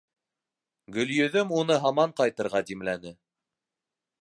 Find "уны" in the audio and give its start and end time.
1.59-1.77